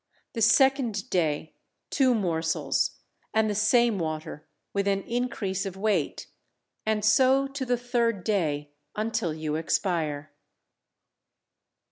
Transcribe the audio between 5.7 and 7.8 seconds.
weight, and so to the